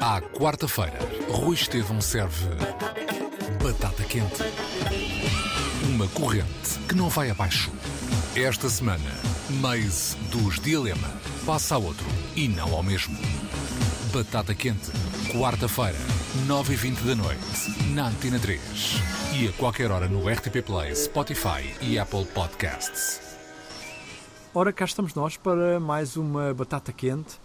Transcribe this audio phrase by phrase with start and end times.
[0.00, 0.98] À quarta-feira,
[1.28, 2.48] Rui Estevão serve
[3.62, 4.42] batata quente.
[5.88, 7.70] Uma corrente que não vai abaixo.
[8.34, 9.10] Esta semana,
[9.60, 11.08] Maze dos Dilema
[11.46, 13.16] passa a outro e não ao mesmo.
[14.12, 14.90] Batata quente,
[15.32, 15.98] quarta-feira,
[16.46, 18.60] 9h20 da noite, na Antena 3.
[19.34, 23.20] E a qualquer hora no RTP Play, Spotify e Apple Podcasts.
[24.54, 27.38] Ora, cá estamos nós para mais uma batata quente.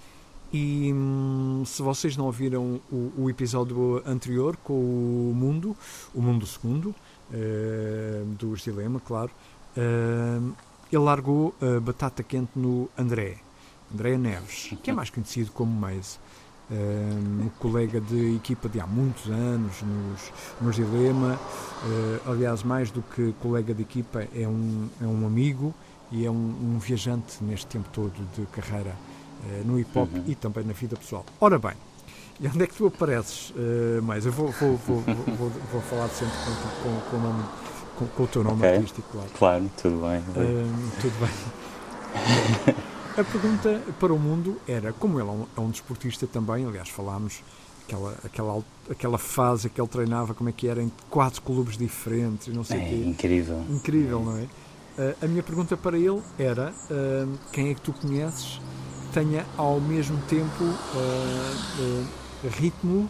[0.51, 5.75] E hum, se vocês não ouviram o, o, episódio anterior com o Mundo,
[6.15, 6.95] o Mundo Segundo,
[7.31, 9.29] uh, dos Dilema, claro,
[9.75, 10.53] uh,
[10.91, 13.37] ele largou a batata quente no André,
[13.93, 16.17] André Neves, que é mais conhecido como Maze.
[16.69, 23.01] Um, colega de equipa de há muitos anos nos, nos Dilema, uh, aliás, mais do
[23.01, 25.73] que colega de equipa, é um, é um amigo
[26.11, 28.95] e é um, um viajante neste tempo todo de carreira
[29.65, 30.23] no hip hop uhum.
[30.27, 31.25] e também na vida pessoal.
[31.39, 31.73] Ora bem,
[32.39, 34.25] e onde é que tu apareces uh, mais?
[34.25, 35.03] Eu vou, vou, vou,
[35.71, 37.43] vou, falar sempre com, com, com o nome
[38.15, 38.75] com, o teu nome okay.
[38.75, 39.29] artístico, claro.
[39.37, 40.19] Claro, tudo bem.
[40.19, 42.75] Uh, tudo bem.
[43.17, 46.89] A pergunta para o mundo era, como ele é um, é um desportista também, aliás,
[46.89, 47.41] falámos
[47.83, 52.53] aquela, aquela, aquela fase que ele treinava, como é que era, em quatro clubes diferentes,
[52.53, 53.03] não sei é, quê.
[53.03, 53.65] Incrível.
[53.67, 54.43] Incrível, não é?
[54.43, 56.71] Uh, a minha pergunta para ele era,
[57.51, 58.61] quem é que tu conheces
[59.13, 62.07] tenha ao mesmo tempo uh,
[62.57, 63.09] ritmo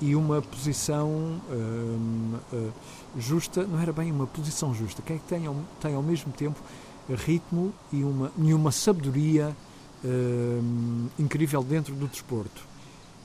[0.00, 1.40] e uma posição
[3.16, 5.48] justa, não era bem uma posição justa, quem é que tem,
[5.80, 6.60] tem ao mesmo tempo
[7.14, 9.56] ritmo e uma, e uma sabedoria
[10.04, 12.62] uh, incrível dentro do desporto.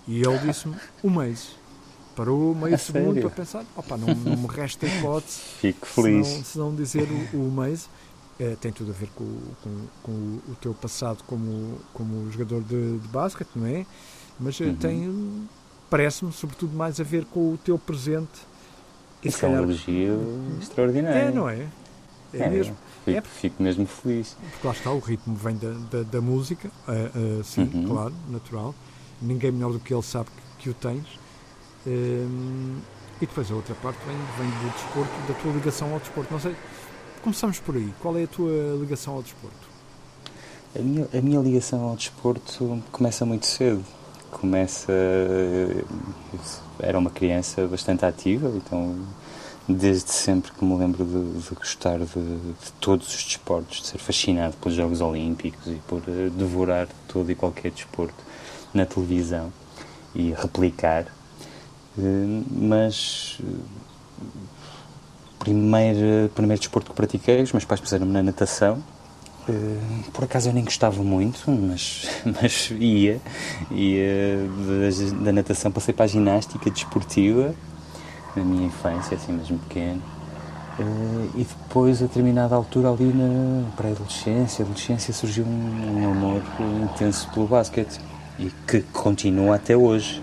[0.07, 1.49] E ele disse-me um mês.
[2.15, 5.39] Parou meio segundo para pensar, opa, não, não me resta hipótese.
[5.59, 6.27] Fico feliz.
[6.27, 7.89] Se não, se não dizer o, o mês.
[8.41, 9.23] É, tem tudo a ver com,
[9.61, 10.11] com, com,
[10.51, 13.85] o teu passado como, como jogador de, de basquete, não é?
[14.39, 14.75] Mas eh, uhum.
[14.77, 15.47] tem,
[15.91, 18.41] parece-me, sobretudo, mais a ver com o teu presente.
[19.23, 20.19] Isso é um elogio
[20.59, 21.19] extraordinário.
[21.19, 21.67] É, não é?
[22.33, 22.75] É, é mesmo.
[23.05, 24.35] Fico, é, fico, mesmo feliz.
[24.53, 27.87] Porque lá está, o ritmo vem da, da, da música, uh, uh, sim, uhum.
[27.87, 28.73] claro, natural.
[29.21, 31.05] Ninguém melhor do que ele sabe que, que o tens.
[31.85, 32.81] Uh,
[33.21, 36.33] e depois a outra parte vem, vem do desporto, da tua ligação ao desporto.
[36.33, 36.55] Não sei,
[37.21, 37.93] começamos por aí.
[38.01, 39.69] Qual é a tua ligação ao desporto?
[40.75, 43.83] A minha, a minha ligação ao desporto começa muito cedo.
[44.31, 44.91] Começa.
[46.79, 48.97] Era uma criança bastante ativa, então
[49.67, 53.97] desde sempre que me lembro de, de gostar de, de, todos os desportos, de ser
[53.99, 58.15] fascinado pelos Jogos Olímpicos e por uh, devorar todo e qualquer desporto
[58.73, 59.51] na televisão
[60.15, 61.05] e replicar.
[61.97, 63.39] Uh, mas
[65.41, 68.77] primeiro, primeiro desporto que pratiquei, os meus pais puseram-me na natação.
[70.13, 72.07] por acaso eu nem gostava muito, mas,
[72.39, 73.19] mas ia.
[73.71, 74.37] ia
[75.17, 77.55] da, da natação passei para a ginástica desportiva
[78.35, 80.01] na minha infância, assim mesmo pequeno.
[80.79, 86.41] Uh, e depois, a determinada altura, ali na pré-adolescência, adolescência, surgiu um, um, amor
[86.83, 87.99] intenso pelo basquete
[88.39, 90.21] e que continua até hoje.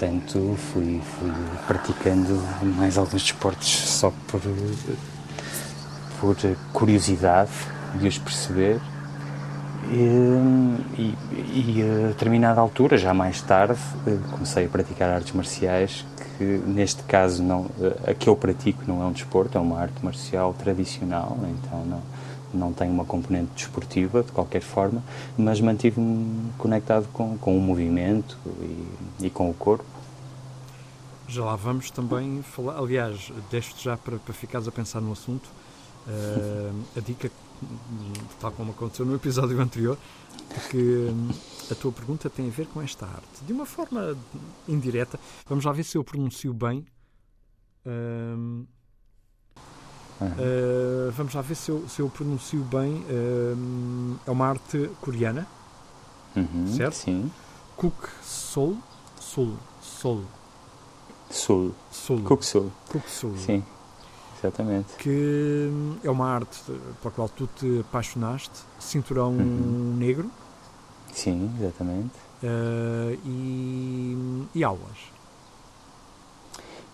[0.00, 1.32] Entretanto, fui, fui
[1.66, 2.40] praticando
[2.76, 4.40] mais alguns desportos só por,
[6.20, 6.36] por
[6.72, 7.50] curiosidade
[7.96, 8.80] de os perceber.
[9.90, 11.16] E, e,
[11.52, 16.04] e, a determinada altura, já mais tarde, eh, comecei a praticar artes marciais
[16.36, 17.66] que neste caso não,
[18.06, 22.02] a que eu pratico não é um desporto, é uma arte marcial tradicional, então não,
[22.52, 25.02] não tem uma componente desportiva de qualquer forma,
[25.36, 28.38] mas mantive-me conectado com, com o movimento
[29.20, 29.84] e, e, com o corpo.
[31.26, 35.46] Já lá vamos também falar, aliás, deixo-te já para, para ficares a pensar no assunto,
[36.06, 37.30] uh, a dica,
[38.40, 39.98] tal como aconteceu no episódio anterior,
[40.54, 41.08] porque
[41.70, 43.44] a tua pergunta tem a ver com esta arte.
[43.46, 44.16] De uma forma
[44.66, 46.86] indireta, vamos lá ver se eu pronuncio bem.
[47.84, 48.66] Uh,
[50.26, 53.04] uh, vamos lá ver se eu, se eu pronuncio bem.
[53.08, 55.46] Uh, é uma arte coreana,
[56.36, 56.94] uhum, certo?
[56.94, 57.30] Sim.
[57.76, 58.08] Cook.
[58.22, 58.76] Soul.
[59.20, 59.54] Soul.
[59.80, 60.24] Soul.
[61.90, 62.22] Soul.
[62.22, 62.72] Cook Soul.
[62.88, 63.36] Cook Soul.
[63.36, 63.62] Sim.
[64.38, 64.94] Exatamente.
[64.98, 65.70] Que
[66.04, 66.58] é uma arte
[67.02, 69.96] pela qual tu te apaixonaste, cinturão uhum.
[69.96, 70.30] negro.
[71.12, 72.14] Sim, exatamente.
[72.42, 74.98] Uh, e, e, aulas?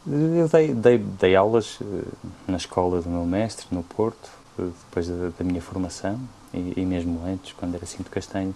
[0.06, 2.06] Eu dei, dei, dei aulas uh,
[2.46, 6.20] na escola do meu mestre, no Porto, uh, depois da, da, minha formação,
[6.52, 8.54] e, e, mesmo antes, quando era Cinto Castanho,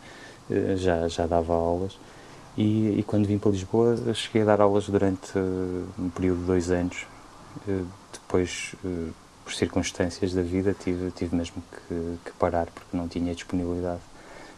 [0.76, 1.98] já, já dava aulas.
[2.56, 5.38] E, e, quando vim para Lisboa, cheguei a dar aulas durante
[5.98, 7.06] um período de dois anos.
[8.12, 8.74] depois,
[9.44, 14.00] por circunstâncias da vida, tive, tive mesmo que, que parar, porque não tinha disponibilidade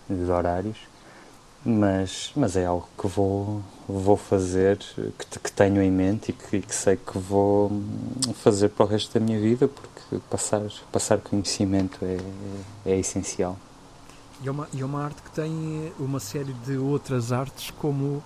[0.09, 0.77] de horários
[1.65, 6.61] mas, mas é algo que vou, vou fazer, que, que tenho em mente e que,
[6.61, 7.71] que, sei que vou
[8.43, 12.19] fazer para o resto da minha vida, porque passar, passar conhecimento é,
[12.87, 13.59] é, essencial.
[14.43, 18.23] E é, uma, e é uma arte que tem uma série de outras artes, como.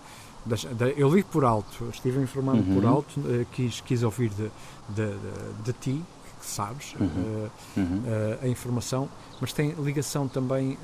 [0.97, 2.75] Eu li por alto, estive informado uhum.
[2.75, 4.51] por alto, uh, quis, quis ouvir de,
[4.91, 6.05] de, de, de ti,
[6.39, 7.07] que sabes, uhum.
[7.07, 8.03] Uh, uhum.
[8.05, 9.09] Uh, a informação,
[9.41, 10.79] mas tem ligação também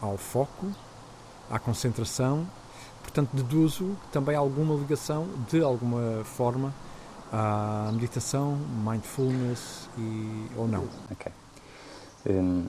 [0.00, 0.66] ao foco,
[1.52, 2.46] à concentração,
[3.02, 6.72] portanto deduzo também alguma ligação, de alguma forma,
[7.30, 10.88] à meditação, mindfulness e, ou não.
[11.10, 11.30] Ok.
[12.26, 12.66] Um,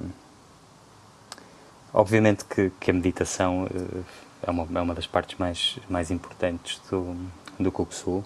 [1.93, 4.05] obviamente que, que, a meditação uh,
[4.41, 7.15] é, uma, é uma das partes mais, mais importantes do,
[7.59, 8.23] do Kuksul,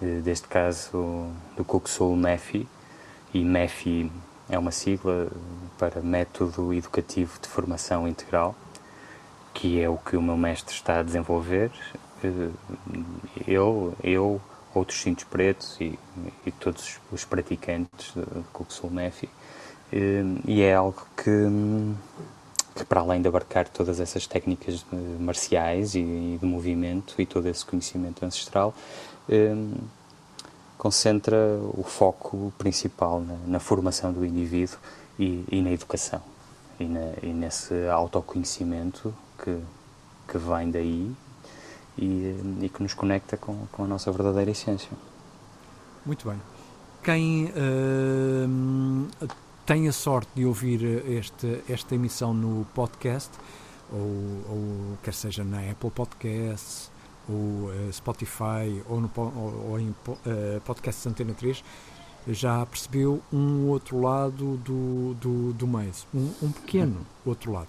[0.00, 2.66] uh, deste caso do Kuksul MEFI,
[3.34, 4.10] e MEFI
[4.48, 5.28] é uma sigla
[5.78, 8.54] para Método Educativo de Formação Integral,
[9.54, 11.70] que é o que o meu mestre está a desenvolver.
[12.22, 12.52] Uh,
[13.46, 14.40] eu, eu
[14.74, 15.98] outros cintos pretos e,
[16.46, 19.28] e todos os praticantes do Kuksul Mefi.
[20.46, 21.48] E é algo que,
[22.76, 24.84] que, para além de abarcar todas essas técnicas
[25.18, 28.72] marciais e, de movimento e todo esse conhecimento ancestral,
[30.78, 31.36] concentra
[31.76, 34.78] o foco principal na, na formação do indivíduo
[35.18, 36.22] e, e na educação
[36.78, 39.12] e, na, e, nesse autoconhecimento
[39.42, 39.58] que,
[40.28, 41.14] que vem daí
[41.98, 44.90] e, e que nos conecta com, com a nossa verdadeira essência.
[46.04, 46.40] Muito bem.
[47.02, 49.28] Quem uh,
[49.66, 53.30] tem a sorte de ouvir este, esta emissão no podcast,
[53.92, 56.90] ou, ou quer seja na Apple Podcasts,
[57.28, 61.64] ou uh, Spotify, ou, no, ou, ou em uh, Antena 3,
[62.28, 67.68] já percebeu um outro lado do, do, do mês, um, um pequeno outro lado.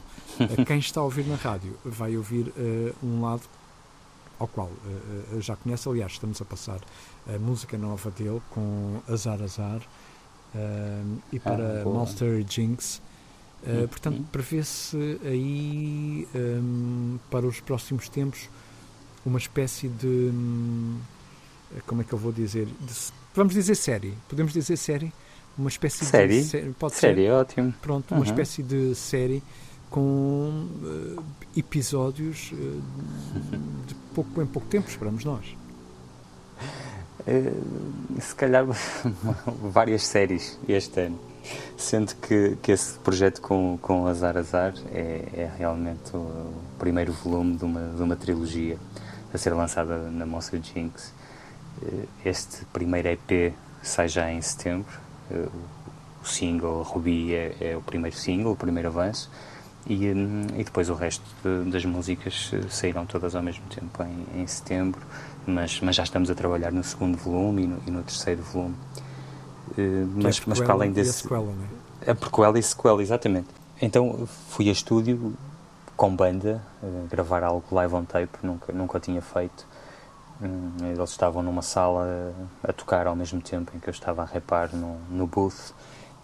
[0.66, 3.44] Quem está a ouvir na rádio vai ouvir uh, um lado
[4.40, 5.88] ao qual uh, já conhece.
[5.88, 6.80] Aliás, estamos a passar
[7.28, 9.82] a música nova dele com Azar Azar
[10.56, 13.02] uh, e para ah, Monster Jinx.
[13.64, 18.50] Uh, portanto, prevê-se aí um, para os próximos tempos
[19.24, 20.08] uma espécie de.
[20.08, 21.00] Um,
[21.86, 22.66] como é que eu vou dizer?
[22.66, 24.14] De, vamos dizer série.
[24.28, 25.12] Podemos dizer série?
[25.58, 26.44] Uma espécie série?
[26.44, 26.74] de.
[26.80, 27.32] Pode série, ser?
[27.32, 27.74] ótimo.
[27.82, 28.26] Pronto, uma uhum.
[28.26, 29.44] espécie de série
[29.90, 31.24] com uh,
[31.56, 32.82] episódios uh,
[33.86, 35.46] de pouco em pouco tempo, esperamos nós.
[37.28, 38.66] Uh, se calhar
[39.62, 41.20] várias séries este ano,
[41.78, 47.58] sendo que, que esse projeto com, com Azar Azar é, é realmente o primeiro volume
[47.58, 48.78] de uma, de uma trilogia
[49.34, 51.14] a ser lançada na Monster Jinx.
[52.26, 53.54] Este primeiro EP
[54.08, 54.92] já em setembro.
[56.24, 59.30] O single Ruby é, é o primeiro single, o primeiro avanço
[59.88, 64.04] e, hum, e depois o resto de, das músicas eh, saíram todas ao mesmo tempo
[64.04, 65.02] em, em, setembro,
[65.46, 68.76] mas, mas já estamos a trabalhar no segundo volume e no, e no terceiro volume.
[70.16, 71.10] Mas, é mas para além desse.
[71.10, 71.64] a sequela, não
[72.06, 72.12] é?
[72.12, 73.48] A prequela e sequela, exatamente.
[73.82, 75.34] Então fui a estúdio
[75.96, 76.62] com banda,
[77.10, 79.66] gravar algo live on tape, nunca, nunca tinha feito.
[80.42, 82.34] Um, eles estavam numa sala
[82.64, 85.74] a tocar ao mesmo tempo em que eu estava a repar no, no booth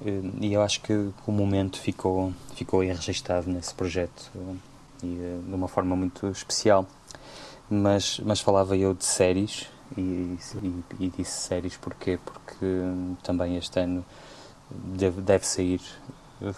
[0.05, 0.93] eh, e eu acho que
[1.25, 4.55] o momento ficou, ficou registado nesse projeto eh,
[5.03, 6.85] e eh, de uma forma muito especial.
[7.69, 12.17] Mas, mas falava eu de séries e, e, e disse séries porquê?
[12.23, 12.65] Porque
[13.23, 14.05] também este ano
[14.69, 15.81] deve, deve sair,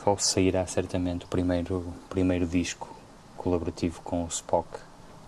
[0.06, 2.96] ou sairá certamente, o primeiro, primeiro disco
[3.36, 4.68] colaborativo com o Spock.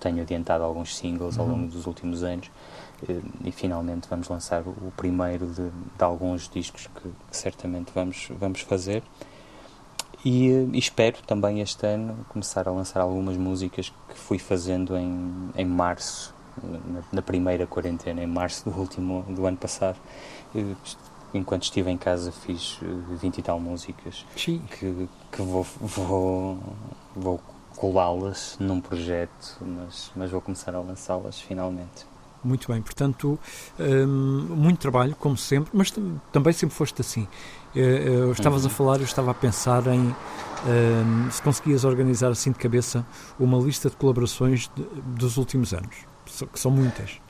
[0.01, 1.67] Tenho adiantado alguns singles ao longo uhum.
[1.67, 2.51] dos últimos anos
[3.43, 8.62] e finalmente vamos lançar o primeiro de, de alguns discos que, que, certamente vamos, vamos
[8.62, 9.01] fazer.
[10.24, 15.50] E, e, espero também este ano começar a lançar algumas músicas que fui fazendo em,
[15.55, 19.98] em março, na, na primeira quarentena, em março do último do ano passado.
[21.34, 22.77] Enquanto estive em casa fiz
[23.22, 24.62] 20 e tal músicas Sim.
[24.77, 26.60] que, que vou, vou,
[27.15, 27.39] vou
[27.75, 32.05] colá-las num projeto, mas, mas vou começar a lançá-las finalmente.
[32.43, 33.39] Muito bem, portanto,
[33.79, 35.93] hum, muito trabalho, como sempre, mas
[36.31, 37.27] também sempre foste assim.
[37.75, 38.73] Eu, eh, eu estavas a uhum.
[38.73, 43.05] falar, eu estava a pensar em hum, se conseguias organizar assim de cabeça
[43.39, 44.83] uma lista de colaborações de,
[45.15, 45.95] dos últimos anos,
[46.51, 47.21] que são muitas.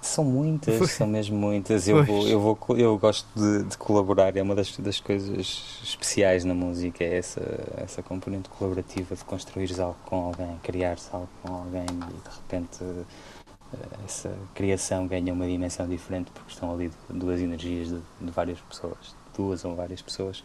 [0.00, 1.88] São muitas, são mesmo muitas.
[1.88, 6.44] Eu, vou, eu, vou, eu gosto de, de, colaborar, é uma das, das coisas especiais
[6.44, 7.42] na música, é essa,
[7.76, 12.78] essa componente colaborativa de construir algo com alguém, criar-se algo com alguém e de repente
[12.80, 18.60] eh, essa criação ganha uma dimensão diferente porque estão ali duas energias de, de várias
[18.60, 20.44] pessoas, duas ou várias pessoas.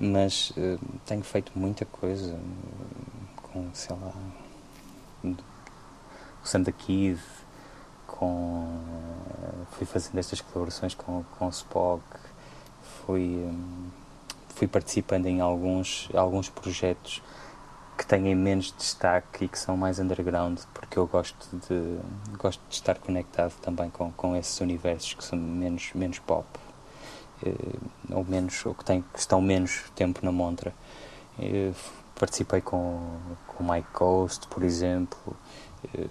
[0.00, 2.36] Mas uh, tenho feito muita coisa,
[3.36, 4.12] com sei lá,
[6.42, 7.20] o Santa Kid,
[8.22, 8.68] com,
[9.72, 12.04] fui fazendo estas colaborações com, com Spock,
[13.04, 13.88] fui, hum,
[14.54, 17.20] fui participando em alguns, alguns projetos
[17.98, 21.98] que têm menos destaque e que são mais underground, porque eu gosto de,
[22.38, 26.46] gosto de estar conectado também com, com esses universos que são menos, menos pop,
[27.44, 27.52] eh,
[28.08, 30.72] ou, menos, ou que, têm, que estão menos tempo na montra.
[31.36, 31.74] Eu
[32.14, 35.36] participei com, com Mike Coast, por exemplo,
[35.92, 36.06] eh,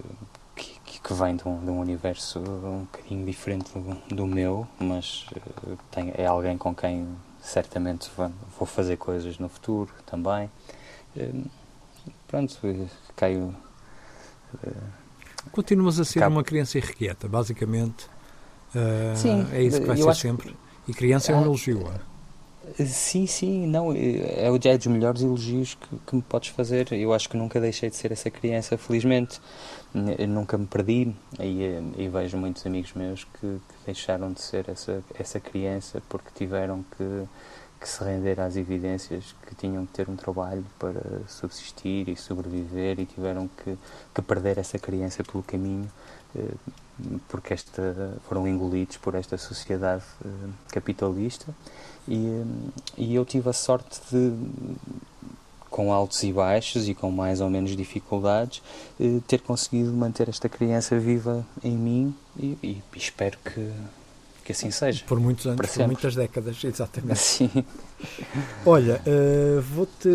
[1.04, 5.76] que, vem de um, de um, universo um bocadinho diferente do, do meu, mas eh,
[5.90, 7.08] tem, é alguém com quem
[7.42, 8.10] certamente
[8.58, 10.50] vou fazer coisas no futuro também
[12.28, 12.58] pronto,
[13.16, 13.56] caio.
[14.64, 15.02] Uh,
[15.52, 18.06] Continuas a ser uma criança irrequieta, basicamente.
[18.74, 20.56] Uh, sim, é isso que vai ser sempre.
[20.88, 21.92] E criança é um elogio.
[22.86, 26.92] Sim, sim, não, é, é dos melhores elogios que, que, me podes fazer.
[26.94, 29.42] Eu acho que nunca deixei de ser essa criança, felizmente.
[30.18, 31.64] Eu nunca me perdi e,
[31.98, 36.86] e vejo muitos amigos meus que, que, deixaram de ser essa, essa criança porque tiveram
[36.98, 37.28] que
[37.82, 43.00] que se render às evidências que tinham que ter um trabalho para subsistir e sobreviver
[43.00, 43.76] e tiveram que,
[44.14, 45.92] que perder essa criança pelo caminho
[46.36, 46.54] eh,
[47.28, 50.30] porque esta, foram engolidos por esta sociedade eh,
[50.70, 51.54] capitalista
[52.08, 54.34] e, eh, e eu tive a sorte de
[55.70, 58.62] com altos e baixos e com mais ou menos dificuldades,
[59.26, 63.72] ter conseguido manter esta criança viva em mim e, e espero que,
[64.44, 65.04] que assim seja.
[65.08, 67.20] Por muitos anos, por muitas décadas, exatamente.
[67.20, 67.50] Sim.
[68.66, 70.10] Olha, uh, vou-te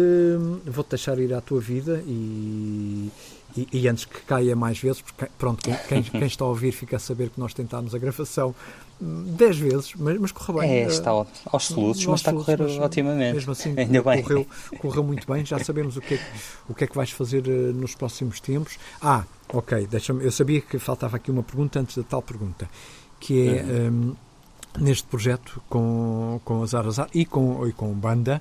[0.66, 3.10] vou -te deixar ir à tua vida e,
[3.56, 6.96] e, e, antes que caia mais vezes, porque pronto, quem, quem, está a ouvir fica
[6.96, 8.54] a saber que nós tentámos a gravação
[9.00, 10.70] dez vezes, mas, mas correu bem.
[10.70, 13.34] É, eh, está aos soluços, mas está a correr mas, otimamente.
[13.34, 14.78] Mesmo assim, Ainda correu, bem.
[14.78, 16.20] correu muito bem, já sabemos o que é,
[16.68, 18.78] o que, é que vais fazer uh, nos próximos tempos.
[19.00, 22.68] Ah, ok, deixa-me, eu sabia que faltava aqui uma pergunta antes da tal pergunta,
[23.18, 23.62] que é...
[23.62, 23.88] Uhum.
[23.88, 24.26] Um,
[24.78, 28.40] neste projeto com, com Azar Azar e com, e com banda.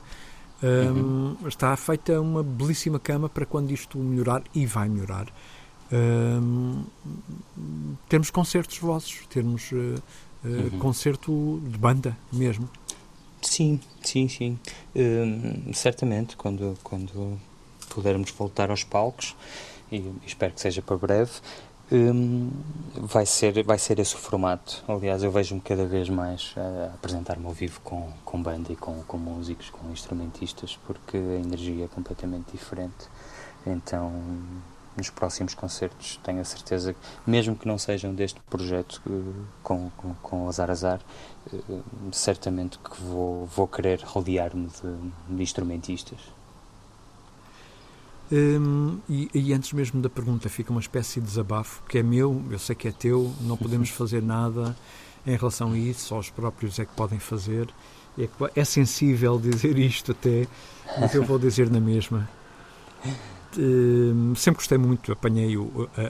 [0.65, 1.47] Um, uhum.
[1.47, 5.27] Está feita uma belíssima cama para quando isto melhorar e vai melhorar.
[5.91, 6.83] Um,
[8.09, 10.79] termos concertos vossos, termos uh, uh, uhum.
[10.79, 12.67] concerto de banda mesmo.
[13.43, 14.59] Sim, sim, sim.
[15.71, 17.39] Certamente, quando, quando
[17.89, 19.35] pudermos voltar aos palcos,
[19.91, 21.31] e espero que seja para breve,
[21.91, 22.49] Hum,
[22.95, 24.83] vai, ser, vai ser esse o formato.
[24.87, 29.03] Aliás, eu vejo-me cada vez mais a apresentar-me ao vivo com, com banda e com,
[29.03, 33.07] com músicos, com instrumentistas, porque a energia é completamente diferente.
[33.67, 34.11] Então,
[34.97, 36.99] nos próximos concertos, tenho a certeza que,
[37.29, 38.99] mesmo que não sejam deste projeto
[39.61, 40.99] com, com, com Azar Azar,
[41.53, 46.19] hum, certamente que vou, vou querer rodear-me de, de instrumentistas.
[48.31, 52.43] Hum, e, e, antes mesmo da pergunta, fica uma espécie de desabafo, que é meu,
[52.49, 54.75] eu sei que é teu, não podemos fazer nada
[55.25, 57.69] em relação a isso, só os próprios é que podem fazer.
[58.17, 60.47] É, é sensível dizer isto até,
[60.99, 62.29] mas eu vou dizer na mesma.
[63.57, 66.01] Hum, sempre gostei muito, apanhei o, a,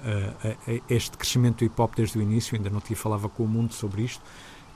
[0.47, 3.43] a, a, este crescimento do hip hop desde o início, ainda não tinha falava com
[3.43, 4.21] o mundo sobre isto,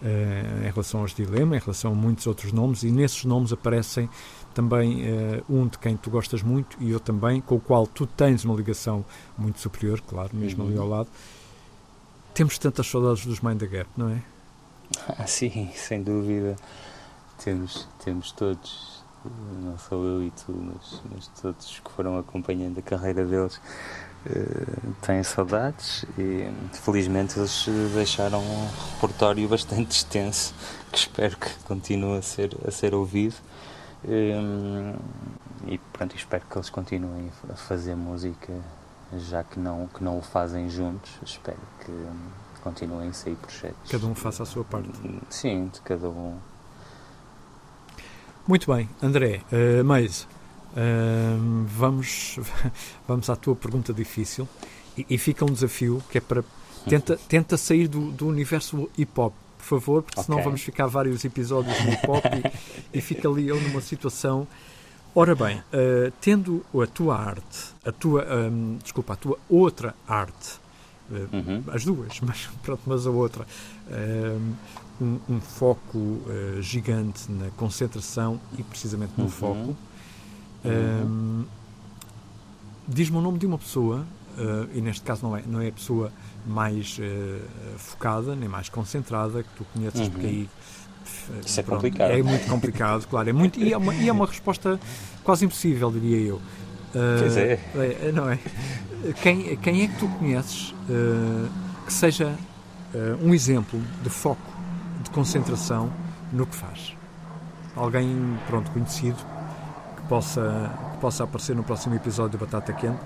[0.01, 4.09] uh, em relação aos Dilema, em relação a muitos outros nomes, e nesses nomes aparecem
[4.53, 8.05] também uh, um de quem tu gostas muito e eu também, com o qual tu
[8.05, 9.05] tens uma ligação
[9.37, 10.69] muito superior, claro, mesmo uhum.
[10.69, 11.09] ali ao lado.
[12.33, 14.21] Temos tantas saudades dos Mind the Gap, não é?
[15.07, 16.55] Ah, sim, sem dúvida.
[17.43, 19.03] Temos, temos todos,
[19.61, 23.61] não só eu e tu, mas, mas todos que foram acompanhando a carreira deles
[24.25, 30.53] uh, têm saudades e felizmente eles deixaram um repertório bastante extenso
[30.91, 33.35] que espero que continue a ser, a ser ouvido
[34.03, 38.53] e pronto, espero que eles continuem a fazer música,
[39.17, 41.11] já que não, que não o fazem juntos.
[41.23, 42.29] Espero que hum,
[42.63, 43.91] continuem a sair projetos.
[43.91, 44.89] Cada um faça a sua parte.
[45.29, 46.37] Sim, de cada um.
[48.47, 52.39] Muito bem, André, uh, mas uh, vamos,
[53.07, 54.47] vamos à tua pergunta difícil
[54.97, 56.43] e, e, fica um desafio que é para
[56.87, 60.45] tenta, tenta sair do, do universo hip hop por favor, porque senão okay.
[60.45, 62.25] vamos ficar vários episódios no pop
[62.93, 64.47] e, e fica ali eu numa situação.
[65.13, 70.59] Ora bem, uh, tendo a tua arte, a tua, um, desculpa, a tua outra arte,
[71.11, 71.63] uh, uhum.
[71.73, 73.45] as duas, mas pronto, mas a outra,
[75.01, 79.29] um, um foco uh, gigante na concentração e precisamente no uhum.
[79.29, 79.75] foco.
[80.63, 81.45] Uhum.
[82.87, 84.05] Diz-me o nome de uma pessoa,
[84.73, 86.11] e neste caso não é, não é a pessoa
[86.49, 90.09] mais uh, focada, nem mais concentrada, que tu conheces, uhum.
[90.09, 90.49] porque aí
[91.29, 92.11] eh, isso é complicado.
[92.11, 93.29] É muito complicado, claro.
[93.29, 94.79] É muito, e, é uma, e é uma resposta
[95.23, 96.41] quase impossível, diria eu.
[96.91, 97.59] Pois é.
[97.75, 98.39] é, Não é?
[99.21, 101.49] Quem, quem é que tu conheces uh,
[101.85, 102.35] que seja
[102.93, 104.41] uh, um exemplo de foco,
[105.03, 105.91] de concentração
[106.33, 106.93] no que faz?
[107.75, 109.17] Alguém, pronto, conhecido,
[109.95, 112.99] que possa, que possa aparecer no próximo episódio de Batata Quente.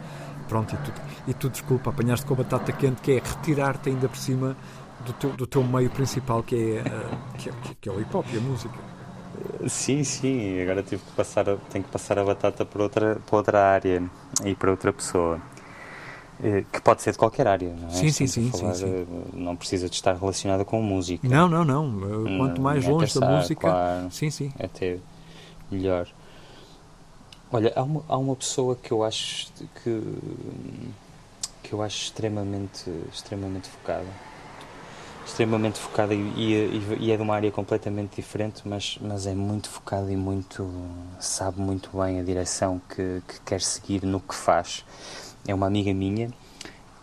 [0.47, 0.93] Pronto, e tu,
[1.27, 4.55] e tu desculpa, apanhaste com a batata quente, que é retirar-te ainda por cima
[5.05, 8.15] do teu, do teu meio principal, que é, uh, que, é, que é o hip
[8.15, 8.75] hop e a música.
[9.67, 13.65] Sim, sim, agora tive que passar, tenho que passar a batata para outra, para outra
[13.65, 14.03] área
[14.45, 15.39] e para outra pessoa.
[16.43, 17.91] Eh, que pode ser de qualquer área, não é?
[17.91, 21.27] Sim, sim, sim, falar, sim, Não precisa de estar relacionada com música.
[21.27, 22.37] Não, não, não.
[22.37, 24.51] Quanto mais longe da música, claro, sim, sim.
[24.59, 24.97] É até
[25.71, 26.07] melhor.
[27.55, 29.47] Olha, há uma, há uma pessoa que eu acho
[29.83, 30.01] que,
[31.61, 34.07] que eu acho extremamente, extremamente focada
[35.23, 39.69] extremamente focada e, e, e, é de uma área completamente diferente, mas, mas é muito
[39.69, 40.69] focada e muito
[41.19, 44.83] sabe muito bem a direção que, que quer seguir no que faz.
[45.47, 46.29] É uma amiga minha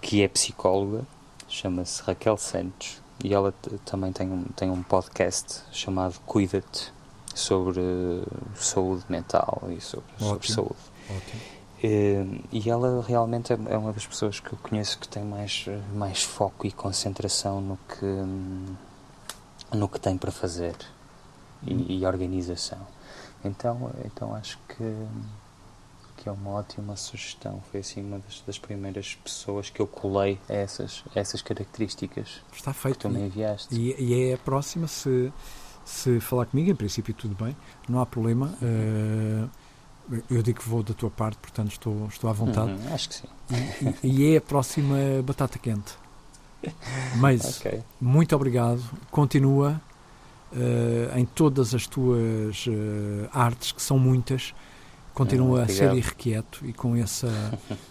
[0.02, 1.06] que é psicóloga,
[1.48, 3.54] chama-se Raquel Santos e ela
[3.84, 6.92] também tem um, tem um podcast chamado Cuida-te
[7.34, 7.80] sobre
[8.54, 10.76] saúde mental e sobre, sobre saúde.
[11.08, 11.60] Ótimo.
[11.82, 15.66] Eh, e ela realmente é, é uma das pessoas que eu conheço que tem mais,
[15.94, 20.76] mais foco e concentração no que, no que tem para fazer
[21.66, 22.86] e, e organização.
[23.42, 25.06] Então, então acho que,
[26.18, 27.62] que é uma ótima sugestão.
[27.70, 32.96] Foi assim uma das, das primeiras pessoas que eu colei essas, essas características Está feito.
[32.96, 33.74] que tu me enviaste.
[33.74, 35.32] E, e é a próxima, se,
[35.90, 37.56] se falar comigo, em princípio tudo bem,
[37.88, 38.54] não há problema.
[38.62, 39.48] Uh,
[40.30, 42.72] eu digo que vou da tua parte, portanto estou, estou à vontade.
[42.72, 43.28] Uhum, acho que sim.
[44.02, 45.92] E, e, é a próxima batata quente.
[47.16, 47.82] Mas, okay.
[48.00, 48.82] muito obrigado.
[49.10, 49.80] Continua
[50.52, 54.54] uh, em todas as tuas uh, artes, que são muitas.
[55.12, 57.28] Continua a ser irrequieto e com essa,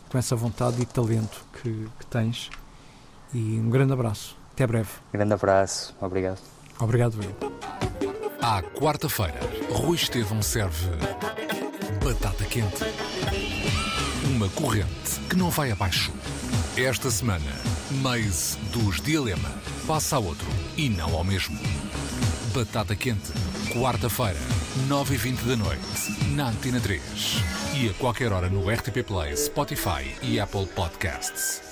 [0.09, 2.49] com essa vontade e talento que, que tens.
[3.33, 4.37] E um grande abraço.
[4.53, 4.89] Até breve.
[5.13, 5.95] Grande abraço.
[6.01, 6.39] Obrigado.
[6.79, 7.68] Obrigado, eu.
[8.49, 10.87] À quarta-feira, Rui Estevão serve
[12.03, 12.83] Batata Quente.
[14.25, 16.11] Uma corrente que não vai abaixo.
[16.75, 17.45] Esta semana,
[18.01, 19.51] Maze dos Dilema
[19.85, 21.59] passa a outro e não ao mesmo.
[22.51, 23.31] Batata Quente,
[23.71, 24.39] quarta-feira,
[24.87, 27.03] 9h20 da noite, na Antena 3.
[27.75, 31.68] E a qualquer hora no RTP Play, Spotify e Apple Podcasts.